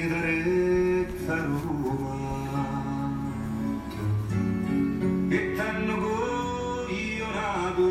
tenerezza 0.00 1.36
Roma. 1.36 3.18
E 5.28 5.52
t'hanno 5.54 5.98
coglionato 5.98 7.82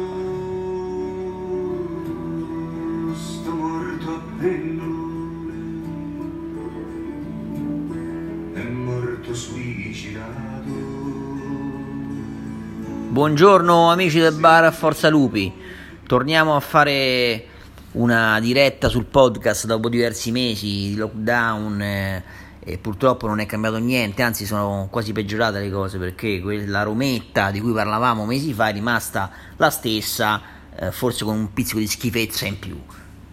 sto 3.13 3.51
morto 3.51 4.09
a 4.09 4.21
è 8.53 8.61
morto 8.61 9.33
suicidato. 9.33 10.87
Buongiorno 13.09 13.91
amici 13.91 14.19
del 14.19 14.33
bar 14.33 14.63
a 14.63 14.71
Forza 14.71 15.09
Lupi, 15.09 15.53
torniamo 16.07 16.55
a 16.55 16.59
fare 16.59 17.45
una 17.91 18.39
diretta 18.39 18.87
sul 18.87 19.05
podcast 19.05 19.65
dopo 19.65 19.89
diversi 19.89 20.31
mesi 20.31 20.89
di 20.89 20.95
lockdown 20.95 21.81
eh, 21.81 22.23
e 22.59 22.77
purtroppo 22.77 23.27
non 23.27 23.39
è 23.39 23.45
cambiato 23.45 23.77
niente, 23.77 24.21
anzi 24.21 24.45
sono 24.45 24.87
quasi 24.91 25.11
peggiorate 25.11 25.59
le 25.59 25.71
cose 25.71 25.97
perché 25.97 26.39
quella 26.41 26.83
rometta 26.83 27.51
di 27.51 27.59
cui 27.59 27.73
parlavamo 27.73 28.25
mesi 28.25 28.53
fa 28.53 28.69
è 28.69 28.73
rimasta 28.73 29.31
la 29.57 29.69
stessa, 29.69 30.41
eh, 30.75 30.91
forse 30.91 31.23
con 31.25 31.35
un 31.35 31.53
pizzico 31.53 31.79
di 31.79 31.87
schifezza 31.87 32.45
in 32.45 32.59
più 32.59 32.79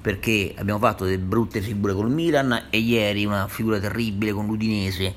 perché 0.07 0.55
abbiamo 0.57 0.79
fatto 0.79 1.03
delle 1.03 1.19
brutte 1.19 1.61
figure 1.61 1.93
col 1.93 2.09
Milan 2.09 2.67
e 2.71 2.79
ieri 2.79 3.25
una 3.25 3.49
figura 3.49 3.81
terribile 3.81 4.33
con 4.33 4.47
l'Udinese 4.47 5.15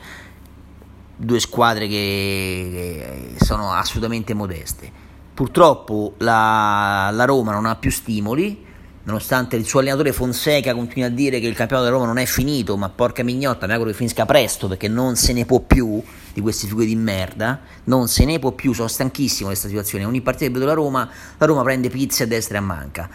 due 1.15 1.39
squadre 1.39 1.87
che 1.87 3.35
sono 3.39 3.71
assolutamente 3.71 4.33
modeste. 4.33 4.91
Purtroppo 5.33 6.15
la, 6.17 7.09
la, 7.11 7.25
Roma 7.25 7.51
non 7.51 7.65
ha 7.65 7.75
più 7.75 7.91
stimoli, 7.91 8.65
nonostante 9.03 9.55
il 9.55 9.65
suo 9.65 9.79
allenatore 9.79 10.13
Fonseca 10.13 10.73
continui 10.73 11.07
a 11.07 11.11
dire 11.11 11.39
che 11.39 11.47
il 11.47 11.55
campionato 11.55 11.87
della 11.87 11.97
Roma 11.97 12.11
non 12.11 12.21
è 12.21 12.25
finito, 12.25 12.77
ma 12.77 12.89
porca 12.89 13.23
mignotta, 13.23 13.65
mi 13.65 13.73
auguro 13.73 13.91
che 13.91 13.95
finisca 13.95 14.25
presto 14.25 14.67
perché 14.67 14.87
non 14.87 15.15
se 15.15 15.33
ne 15.33 15.45
può 15.45 15.59
più 15.59 16.01
di 16.33 16.41
queste 16.41 16.67
figure 16.67 16.85
di 16.85 16.95
merda, 16.95 17.59
non 17.85 18.07
se 18.07 18.25
ne 18.25 18.39
può 18.39 18.51
più, 18.51 18.73
sono 18.73 18.87
stanchissimo 18.87 19.49
di 19.49 19.55
questa 19.55 19.67
situazione. 19.67 20.05
Ogni 20.05 20.21
partita 20.21 20.45
che 20.45 20.51
vedo 20.51 20.65
la 20.65 20.73
Roma, 20.73 21.09
la 21.37 21.45
Roma 21.45 21.63
prende 21.63 21.89
pizze 21.89 22.23
a 22.23 22.27
destra 22.27 22.55
e 22.55 22.59
a 22.59 22.63
manca. 22.63 23.09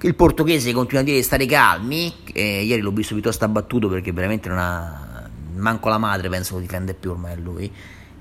Il 0.00 0.14
portoghese 0.14 0.72
continua 0.72 1.02
a 1.02 1.04
dire 1.04 1.16
di 1.16 1.22
stare 1.22 1.46
calmi, 1.46 2.12
eh, 2.32 2.62
ieri 2.62 2.82
l'ho 2.82 2.90
visto 2.90 3.14
piuttosto 3.14 3.44
abbattuto 3.44 3.88
perché 3.88 4.12
veramente 4.12 4.48
non 4.48 4.58
ha 4.58 5.28
manco 5.56 5.88
la 5.88 5.98
madre 5.98 6.28
penso 6.28 6.54
lo 6.54 6.60
difende 6.60 6.94
più 6.94 7.10
ormai 7.10 7.40
lui, 7.40 7.70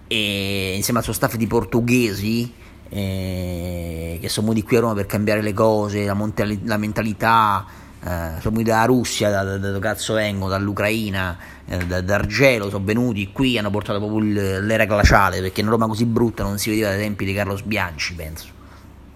e 0.08 0.74
insieme 0.76 1.00
al 1.00 1.06
suo 1.06 1.14
staff 1.14 1.36
di 1.36 1.48
portoghesi 1.48 2.54
eh, 2.94 4.20
che 4.22 4.30
sono 4.30 4.48
venuti 4.48 4.66
qui 4.66 4.78
a 4.78 4.82
Roma 4.82 4.94
per 4.94 5.08
cambiare 5.08 5.42
le 5.42 5.54
cose, 5.54 6.06
la, 6.06 6.14
montali- 6.14 6.62
la 6.64 6.78
mentalità, 6.78 7.66
eh, 8.04 8.40
venuti 8.44 8.64
dalla 8.64 8.86
Russia, 8.86 9.32
da, 9.32 9.44
da, 9.44 9.58
da 9.58 9.68
dove 9.70 9.80
cazzo 9.80 10.14
vengo, 10.14 10.48
dall'Ucraina, 10.48 11.36
eh, 11.66 11.78
da, 11.88 12.02
da 12.02 12.16
Argelo, 12.16 12.70
sono 12.70 12.84
venuti 12.84 13.32
qui, 13.32 13.58
hanno 13.58 13.72
portato 13.72 13.98
proprio 13.98 14.20
l'era 14.62 14.86
glaciale, 14.86 15.42
perché 15.42 15.62
in 15.62 15.70
Roma 15.70 15.88
così 15.88 16.06
brutta 16.06 16.44
non 16.44 16.60
si 16.60 16.70
vedeva 16.70 16.90
dai 16.90 17.00
tempi 17.00 17.26
di 17.26 17.34
Carlo 17.34 17.58
Sbianci, 17.58 18.14
penso. 18.14 18.48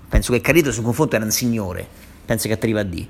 Penso 0.09 0.31
che 0.31 0.41
Carito 0.41 0.71
sul 0.71 0.83
confronto 0.83 1.15
era 1.15 1.25
un 1.25 1.31
signore, 1.31 1.87
penso 2.25 2.47
che 2.47 2.57
arriva 2.59 2.79
a 2.79 2.83
D. 2.83 3.05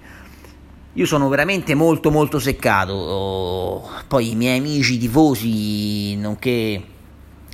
Io 0.93 1.05
sono 1.05 1.29
veramente 1.29 1.75
molto 1.75 2.11
molto 2.11 2.39
seccato, 2.39 3.87
poi 4.07 4.31
i 4.31 4.35
miei 4.35 4.57
amici 4.57 4.97
tifosi, 4.97 6.15
nonché 6.17 6.83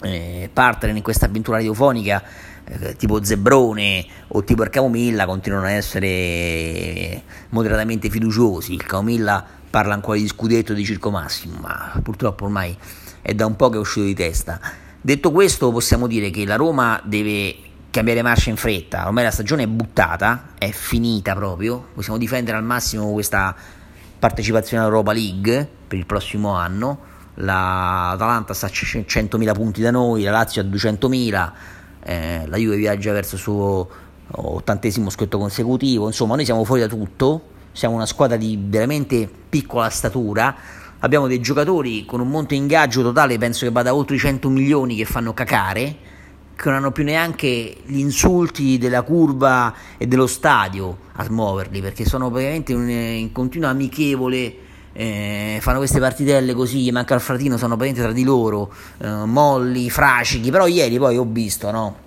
eh, 0.04 0.50
partner 0.52 0.96
in 0.96 1.02
questa 1.02 1.26
avventura 1.26 1.58
radiofonica, 1.58 2.22
eh, 2.66 2.96
tipo 2.96 3.24
Zebrone 3.24 4.06
o 4.28 4.44
tipo 4.44 4.64
il 4.64 4.70
Camomilla, 4.70 5.26
continuano 5.26 5.66
a 5.66 5.72
essere 5.72 7.24
moderatamente 7.50 8.10
fiduciosi. 8.10 8.74
Il 8.74 8.86
Camomilla 8.86 9.44
parla 9.70 9.94
ancora 9.94 10.18
di 10.18 10.28
scudetto 10.28 10.74
di 10.74 10.86
Circo 10.86 11.10
Massimo, 11.10 11.58
ma 11.60 12.00
purtroppo 12.04 12.46
ormai 12.46 12.78
è 13.22 13.34
da 13.34 13.46
un 13.46 13.56
po' 13.56 13.70
che 13.70 13.78
è 13.78 13.80
uscito 13.80 14.06
di 14.06 14.14
testa. 14.14 14.60
Detto 15.02 15.32
questo, 15.32 15.72
possiamo 15.72 16.08
dire 16.08 16.30
che 16.30 16.46
la 16.46 16.56
Roma 16.56 17.02
deve 17.04 17.56
cambiare 17.90 18.22
marcia 18.22 18.50
in 18.50 18.56
fretta, 18.56 19.06
ormai 19.06 19.24
la 19.24 19.32
stagione 19.32 19.64
è 19.64 19.68
buttata, 19.68 20.50
è 20.58 20.72
finita 20.72 21.36
proprio, 21.36 21.90
possiamo 21.94 22.18
difendere 22.18 22.58
al 22.58 22.64
massimo 22.64 23.12
questa 23.12 23.56
partecipazione 24.18 24.82
all'Europa 24.82 25.14
League 25.14 25.70
per 25.88 25.98
il 25.98 26.06
prossimo 26.06 26.54
anno, 26.54 27.12
l'Atalanta 27.36 28.54
sta 28.54 28.68
a 28.68 28.70
100.000 28.70 29.54
punti 29.54 29.82
da 29.82 29.92
noi, 29.92 30.24
la 30.24 30.32
Lazio 30.32 30.62
a 30.62 30.66
200.000, 30.66 31.52
eh, 32.04 32.44
la 32.48 32.58
Juve 32.58 32.76
viaggia 32.76 33.12
verso 33.12 33.36
il 33.36 33.42
suo 33.42 33.90
ottantesimo 34.36 35.10
scritto 35.10 35.38
consecutivo, 35.38 36.08
insomma 36.08 36.36
noi 36.36 36.46
siamo 36.46 36.64
fuori 36.64 36.82
da 36.82 36.88
tutto, 36.88 37.50
siamo 37.72 37.96
una 37.96 38.06
squadra 38.06 38.38
di 38.38 38.60
veramente 38.62 39.30
piccola 39.50 39.90
statura, 39.90 40.56
abbiamo 41.00 41.28
dei 41.28 41.40
giocatori 41.40 42.06
con 42.06 42.20
un 42.20 42.30
monte 42.30 42.56
ingaggio 42.56 43.02
totale, 43.02 43.38
penso 43.38 43.66
che 43.66 43.72
vada 43.72 43.94
oltre 43.94 44.16
i 44.16 44.20
100 44.20 44.50
milioni 44.50 44.96
che 44.96 45.06
fanno 45.06 45.34
cacare, 45.34 45.96
che 46.56 46.70
non 46.70 46.76
hanno 46.76 46.92
più 46.92 47.04
neanche 47.04 47.78
gli 47.86 47.98
insulti 47.98 48.78
della 48.78 49.02
curva 49.02 49.74
e 49.98 50.08
dello 50.08 50.28
stadio 50.28 50.98
a 51.14 51.24
smuoverli 51.24 51.82
perché 51.82 52.06
sono 52.06 52.30
praticamente 52.30 52.72
in, 52.74 52.90
in 52.90 53.32
continuo 53.32 53.70
amichevole 53.70 54.56
eh, 54.94 55.58
fanno 55.62 55.80
queste 55.80 56.00
partitelle 56.00 56.54
così 56.54 56.92
manca 56.92 57.16
il 57.16 57.22
fratino 57.22 57.58
sono 57.58 57.76
praticamente 57.76 58.02
tra 58.02 58.12
di 58.12 58.24
loro 58.24 58.72
eh, 59.00 59.08
molli, 59.26 59.90
fracichi 59.90 60.52
però 60.52 60.68
ieri 60.68 60.98
poi 60.98 61.18
ho 61.18 61.26
visto 61.28 61.72
no 61.72 61.98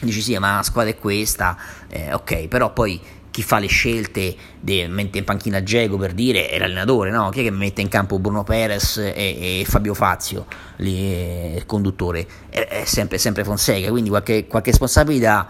dici 0.00 0.22
sì 0.22 0.36
ma 0.38 0.56
la 0.56 0.62
squadra 0.62 0.90
è 0.90 0.98
questa 0.98 1.56
eh, 1.88 2.12
ok 2.14 2.48
però 2.48 2.72
poi 2.72 3.00
chi 3.30 3.42
fa 3.42 3.58
le 3.58 3.68
scelte, 3.68 4.34
de, 4.58 4.88
mette 4.88 5.18
in 5.18 5.24
panchina 5.24 5.62
Geco 5.62 5.96
per 5.96 6.12
dire, 6.12 6.48
è 6.48 6.58
l'allenatore, 6.58 7.10
no? 7.10 7.30
Chi 7.30 7.40
è 7.40 7.42
che 7.44 7.50
mette 7.50 7.80
in 7.80 7.88
campo 7.88 8.18
Bruno 8.18 8.42
Perez 8.42 8.96
e, 8.98 9.12
e 9.14 9.64
Fabio 9.66 9.94
Fazio, 9.94 10.46
lì, 10.76 11.54
il 11.54 11.64
conduttore? 11.66 12.26
È, 12.48 12.58
è 12.58 12.84
sempre, 12.84 13.18
sempre, 13.18 13.44
Fonseca, 13.44 13.88
quindi 13.90 14.10
qualche, 14.10 14.46
qualche 14.46 14.70
responsabilità, 14.70 15.46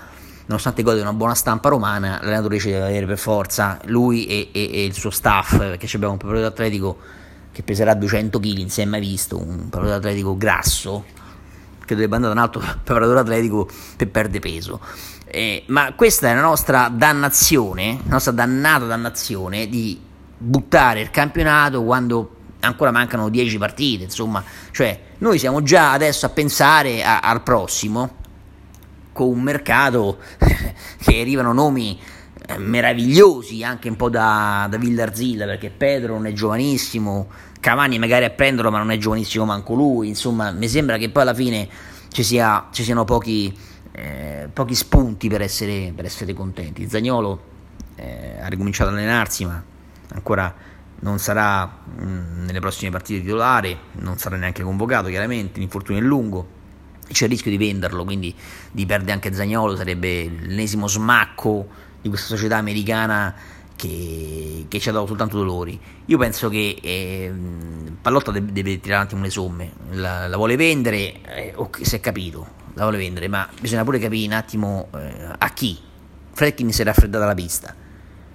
nonostante 0.50 0.83
gode 0.83 1.00
una 1.00 1.12
buona 1.12 1.34
stampa 1.34 1.69
romana, 1.69 2.19
l'allenatore 2.21 2.59
ci 2.59 2.71
deve 2.71 2.87
avere 2.87 3.06
per 3.06 3.19
forza, 3.19 3.78
lui 3.84 4.27
e, 4.27 4.49
e, 4.53 4.71
e 4.72 4.84
il 4.84 4.93
suo 4.94 5.11
staff, 5.11 5.56
perché 5.56 5.87
abbiamo 5.94 6.15
un 6.15 6.19
preparatore 6.19 6.50
atletico 6.50 6.99
che 7.53 7.62
peserà 7.62 7.94
200 7.94 8.41
kg, 8.41 8.59
non 8.59 8.69
si 8.69 8.84
mai 8.84 9.00
visto, 9.00 9.38
un 9.38 9.69
preparatore 9.69 9.94
atletico 9.94 10.37
grasso, 10.37 11.05
che 11.84 11.94
dovrebbe 11.94 12.16
andare 12.16 12.34
da 12.34 12.41
un 12.41 12.47
altro 12.47 12.61
preparatore 12.83 13.21
atletico 13.21 13.69
per 13.97 14.09
perdere 14.09 14.41
peso. 14.41 14.81
Eh, 15.25 15.62
ma 15.69 15.93
questa 15.94 16.28
è 16.28 16.34
la 16.34 16.41
nostra 16.41 16.91
dannazione, 16.93 18.00
la 18.06 18.15
nostra 18.15 18.32
dannata 18.32 18.87
dannazione 18.87 19.69
di 19.69 20.00
buttare 20.37 21.00
il 21.00 21.11
campionato 21.11 21.84
quando 21.84 22.34
ancora 22.59 22.91
mancano 22.91 23.28
10 23.28 23.56
partite, 23.56 24.03
insomma, 24.05 24.43
cioè 24.72 25.00
noi 25.19 25.38
siamo 25.38 25.62
già 25.62 25.93
adesso 25.93 26.27
a 26.27 26.31
pensare 26.31 27.05
a, 27.05 27.21
al 27.21 27.43
prossimo 27.43 28.19
con 29.12 29.28
un 29.28 29.41
mercato 29.41 30.19
che 30.38 31.21
arrivano 31.21 31.53
nomi 31.53 31.98
eh, 32.47 32.59
meravigliosi 32.59 33.62
anche 33.65 33.88
un 33.88 33.97
po' 33.97 34.09
da, 34.09 34.66
da 34.71 34.76
Villarzilla 34.76 35.44
perché 35.47 35.71
Pedro 35.71 36.15
non 36.15 36.26
è 36.26 36.32
giovanissimo 36.32 37.28
Cavani 37.60 37.99
magari 37.99 38.25
a 38.25 38.31
prenderlo 38.31 38.70
ma 38.70 38.78
non 38.78 38.91
è 38.91 38.97
giovanissimo 38.97 39.44
manco 39.44 39.75
lui 39.75 40.09
insomma 40.09 40.50
mi 40.50 40.69
sembra 40.69 40.97
che 40.97 41.10
poi 41.10 41.22
alla 41.22 41.34
fine 41.34 41.69
ci, 42.09 42.22
sia, 42.22 42.69
ci 42.70 42.82
siano 42.82 43.04
pochi 43.04 43.54
eh, 43.93 44.49
pochi 44.53 44.75
spunti 44.75 45.28
per 45.28 45.43
essere, 45.43 45.93
per 45.94 46.04
essere 46.04 46.32
contenti. 46.32 46.88
Zagnolo 46.88 47.43
eh, 47.97 48.38
ha 48.41 48.47
ricominciato 48.49 48.91
ad 48.91 48.97
allenarsi, 48.97 49.44
ma 49.44 49.62
ancora 50.12 50.54
non 51.00 51.19
sarà 51.19 51.65
mh, 51.65 52.04
mm, 52.04 52.44
nelle 52.44 52.60
prossime 52.60 52.91
partite 52.91 53.20
titolare, 53.20 53.76
non 53.93 54.16
sarà 54.19 54.37
neanche 54.37 54.62
convocato, 54.62 55.09
chiaramente, 55.09 55.59
l'infortunio 55.60 56.00
è 56.00 56.04
lungo. 56.04 56.59
C'è 57.10 57.25
il 57.25 57.31
rischio 57.31 57.50
di 57.50 57.59
venderlo, 57.59 58.04
quindi 58.04 58.34
di 58.71 58.87
perdere 58.87 59.12
anche 59.12 59.32
Zagnolo 59.32 59.76
sarebbe 59.76 60.28
l'ennesimo 60.28 60.87
smacco 60.87 61.69
di 62.00 62.09
questa 62.09 62.28
società 62.28 62.56
americana 62.56 63.34
che, 63.81 64.66
che, 64.69 64.79
ci 64.79 64.88
ha 64.88 64.93
dato 64.93 65.06
soltanto 65.06 65.38
dolori. 65.38 65.79
Io 66.06 66.19
penso 66.19 66.49
che 66.49 66.76
eh, 66.81 67.32
Pallotta 68.00 68.31
deve, 68.31 68.52
deve, 68.52 68.79
tirare 68.79 69.00
un 69.00 69.06
attimo 69.06 69.23
le 69.23 69.31
somme, 69.31 69.73
la, 69.93 70.26
la 70.29 70.37
vuole 70.37 70.56
vendere, 70.56 71.23
eh, 71.23 71.52
okay, 71.55 71.84
si 71.84 71.96
è 71.96 72.00
capito, 72.00 72.46
la 72.75 72.82
vuole 72.82 72.99
vendere, 72.99 73.26
ma 73.29 73.49
bisogna 73.58 73.82
pure 73.84 73.99
capire 73.99 74.26
un 74.26 74.32
attimo 74.32 74.88
eh, 74.94 75.34
a 75.38 75.49
chi. 75.50 75.79
Fredkin 76.32 76.73
si 76.73 76.82
è 76.82 76.84
raffreddata 76.84 77.25
la 77.25 77.34
pista, 77.34 77.75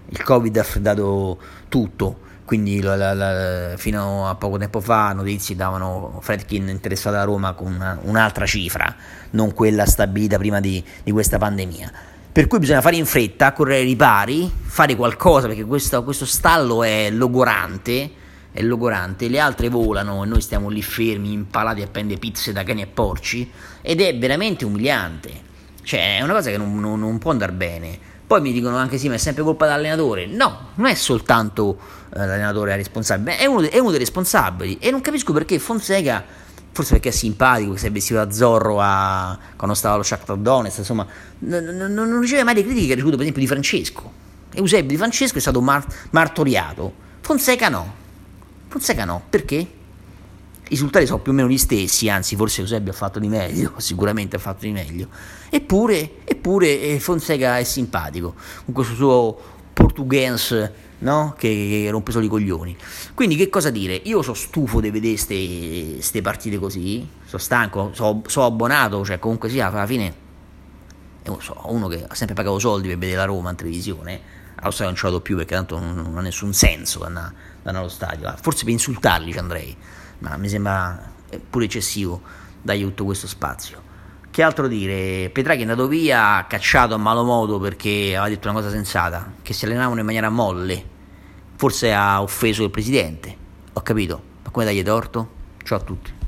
il 0.10 0.24
Covid 0.24 0.58
ha 0.58 0.62
raffreddato 0.62 1.40
tutto, 1.70 2.20
quindi 2.46 2.80
la, 2.80 3.14
la, 3.14 3.74
fino 3.76 4.30
a 4.30 4.36
poco 4.36 4.58
tempo 4.58 4.80
fa 4.80 5.12
notizie 5.14 5.56
davano 5.56 6.20
Fredkin 6.22 6.70
interessato 6.70 7.18
a 7.18 7.24
Roma 7.24 7.54
con 7.54 7.74
una, 7.74 8.00
un'altra 8.04 8.46
cifra, 8.46 8.96
non 9.32 9.54
quella 9.54 9.86
stabilita 9.86 10.38
prima 10.38 10.60
di, 10.60 10.84
di, 11.04 11.12
questa 11.12 11.38
pandemia. 11.38 11.92
Per 12.32 12.48
cui 12.48 12.60
bisogna 12.60 12.82
fare 12.82 12.98
in 12.98 13.06
fretta, 13.06 13.52
correre 13.52 13.80
ai 13.80 13.86
ripari, 13.86 14.52
fare 14.64 14.96
qualcosa 14.96 15.48
perché 15.48 15.66
questo, 15.66 16.04
questo 16.04 16.26
stallo 16.26 16.84
è 16.84 17.10
logorante 17.10 18.24
è 18.56 18.62
logorante, 18.62 19.28
le 19.28 19.40
altre 19.40 19.68
volano 19.68 20.24
e 20.24 20.28
noi 20.28 20.40
stiamo 20.40 20.70
lì 20.70 20.82
fermi, 20.82 21.34
impalati 21.34 21.82
a 21.82 21.88
prendere 21.88 22.20
pizze 22.20 22.54
da 22.54 22.64
cani 22.64 22.84
e 22.84 22.88
porci 22.88 23.52
ed 23.82 24.00
è 24.00 24.18
veramente 24.18 24.64
umiliante. 24.64 25.30
Cioè, 25.84 26.20
è 26.20 26.22
una 26.22 26.32
cosa 26.32 26.52
che 26.52 26.58
non, 26.58 26.80
non, 26.80 26.98
non 27.02 27.18
può 27.18 27.32
andare 27.32 27.52
bene. 27.52 28.00
Poi 28.28 28.42
mi 28.42 28.52
dicono 28.52 28.78
anche 28.78 28.98
sì, 28.98 29.08
ma 29.08 29.16
è 29.16 29.20
sempre 29.20 29.44
colpa 29.44 29.66
dell'allenatore. 29.66 30.26
No, 30.26 30.70
non 30.76 30.88
è 30.88 30.96
soltanto 30.96 31.78
eh, 32.14 32.18
l'allenatore 32.18 32.74
a 32.74 32.76
responsabile, 32.76 33.38
è 33.38 33.46
uno, 33.46 33.70
è 33.70 33.78
uno 33.78 33.92
dei 33.92 34.00
responsabili. 34.00 34.78
E 34.80 34.90
non 34.92 35.02
capisco 35.02 35.32
perché 35.32 35.60
Fonseca 35.60 36.44
forse 36.76 36.92
perché 36.92 37.08
è 37.08 37.12
simpatico, 37.14 37.72
che 37.72 37.78
si 37.80 37.86
è 37.86 37.92
vestito 37.92 38.16
da 38.20 38.30
Zorro 38.30 38.82
a, 38.82 39.40
quando 39.56 39.74
stava 39.76 39.94
allo 39.94 40.04
Shakhtar 40.04 40.36
Donetsk, 40.36 40.80
insomma, 40.80 41.08
non, 41.40 41.64
non, 41.64 41.94
non, 41.94 42.20
riceve 42.20 42.44
mai 42.44 42.54
le 42.54 42.64
critiche 42.64 42.88
che 42.88 42.92
ha 42.92 42.96
ricevuto 42.96 43.16
per 43.16 43.26
esempio 43.26 43.42
di 43.42 43.48
Francesco. 43.48 44.12
Eusebio 44.54 44.90
di 44.90 44.98
Francesco 44.98 45.38
è 45.38 45.42
stato 45.42 45.62
mar- 45.62 45.86
martoriato, 46.10 46.94
Fonseca 47.22 47.70
no. 47.70 47.94
Fonseca 48.68 49.06
no, 49.06 49.24
perché? 49.30 49.66
I 50.66 50.70
risultati 50.70 51.06
sono 51.06 51.20
più 51.20 51.32
o 51.32 51.36
meno 51.36 51.48
gli 51.48 51.58
stessi, 51.58 52.10
anzi 52.10 52.36
forse 52.36 52.62
Eusebio 52.62 52.92
ha 52.92 52.96
fatto 52.96 53.20
di 53.20 53.28
meglio, 53.28 53.74
sicuramente 53.78 54.36
ha 54.36 54.40
fatto 54.40 54.66
di 54.66 54.72
meglio. 54.72 55.08
Eppure, 55.50 56.18
eppure 56.24 56.82
eh, 56.82 57.00
Fonseca 57.00 57.58
è 57.58 57.64
simpatico, 57.64 58.34
con 58.66 58.74
questo 58.74 58.96
suo 58.96 59.38
portuguese 59.74 60.74
no? 61.00 61.36
che, 61.38 61.88
rompe 61.92 62.12
solo 62.12 62.26
i 62.26 62.30
coglioni. 62.30 62.76
Quindi 63.14 63.36
che 63.36 63.50
cosa 63.50 63.70
dire? 63.70 63.94
Io 64.06 64.22
sono 64.22 64.36
stufo 64.36 64.80
di 64.80 64.90
vedere 64.90 65.14
queste 65.14 66.22
partite 66.22 66.58
così, 66.58 67.08
sono 67.26 67.42
stanco, 67.42 67.92
sono 67.94 68.24
so 68.26 68.44
abbonato, 68.44 69.04
cioè 69.06 69.20
comunque 69.20 69.50
sia, 69.50 69.72
alla 69.72 69.86
fine 69.86 70.24
so, 71.40 71.60
uno 71.66 71.88
che 71.88 72.06
ha 72.08 72.16
sempre 72.16 72.36
pagato 72.36 72.60
soldi 72.60 72.88
per 72.88 72.98
vedere 72.98 73.18
la 73.18 73.26
Roma 73.26 73.50
in 73.50 73.56
televisione, 73.56 74.22
stadio 74.56 74.84
non 74.84 74.96
ci 74.96 75.04
vado 75.04 75.22
più 75.22 75.36
perché 75.36 75.56
tanto 75.56 75.80
non, 75.80 75.96
non 75.96 76.18
ha 76.18 76.22
nessun 76.22 76.54
senso 76.54 77.04
andare, 77.04 77.34
andare 77.64 77.78
allo 77.78 77.90
stadio, 77.90 78.34
forse 78.42 78.64
per 78.64 78.74
insultarli 78.74 79.32
ci 79.32 79.40
andrei, 79.40 79.76
ma 80.20 80.38
mi 80.38 80.50
sembra 80.50 81.12
pure 81.50 81.66
eccessivo 81.66 82.22
dargli 82.62 82.84
tutto 82.84 83.06
questo 83.06 83.28
spazio. 83.28 83.84
Che 84.30 84.42
altro 84.42 84.68
dire? 84.68 85.30
Petraghi 85.30 85.60
è 85.60 85.62
andato 85.64 85.88
via, 85.88 86.46
cacciato 86.48 86.94
a 86.94 86.98
malo 86.98 87.24
modo 87.24 87.60
perché 87.60 88.16
aveva 88.18 88.28
detto 88.28 88.50
una 88.50 88.60
cosa 88.60 88.70
sensata, 88.70 89.34
che 89.42 89.54
si 89.54 89.66
allenavano 89.66 90.00
in 90.00 90.06
maniera 90.06 90.30
molle. 90.30 90.84
Forse 91.56 91.94
ha 91.94 92.22
offeso 92.22 92.64
il 92.64 92.70
presidente, 92.70 93.38
ho 93.72 93.82
capito, 93.82 94.22
ma 94.44 94.50
come 94.50 94.66
dagli 94.66 94.84
torto? 94.84 95.30
Ciao 95.64 95.78
a 95.78 95.82
tutti. 95.82 96.25